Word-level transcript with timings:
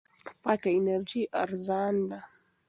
پاکه 0.43 0.69
انرژي 0.77 1.21
ارزان 1.41 1.95
ده. 2.09 2.19